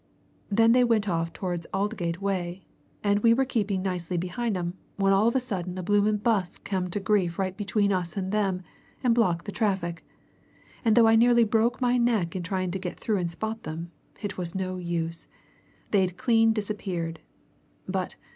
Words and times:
Then 0.49 0.71
they 0.71 0.83
went 0.83 1.07
off 1.07 1.31
towards 1.31 1.67
Aldgate 1.75 2.19
way 2.19 2.65
and 3.03 3.19
we 3.19 3.35
were 3.35 3.45
keeping 3.45 3.83
nicely 3.83 4.17
behind 4.17 4.57
'em 4.57 4.73
when 4.95 5.13
all 5.13 5.27
of 5.27 5.35
a 5.35 5.39
sudden 5.39 5.77
a 5.77 5.83
blooming 5.83 6.17
'bus 6.17 6.57
came 6.57 6.87
to 6.89 6.99
grief 6.99 7.37
right 7.37 7.55
between 7.55 7.91
us 7.93 8.17
and 8.17 8.31
them, 8.31 8.63
and 9.03 9.13
blocked 9.13 9.45
the 9.45 9.51
traffic! 9.51 10.03
And 10.83 10.95
though 10.95 11.05
I 11.07 11.15
nearly 11.15 11.43
broke 11.43 11.79
my 11.79 11.97
neck 11.99 12.35
in 12.35 12.41
trying 12.41 12.71
to 12.71 12.79
get 12.79 12.99
through 12.99 13.17
and 13.17 13.29
spot 13.29 13.61
them, 13.61 13.91
it 14.23 14.39
was 14.39 14.55
no 14.55 14.77
use. 14.77 15.27
They'd 15.91 16.17
clean 16.17 16.51
disappeared. 16.51 17.19
But! 17.87 18.15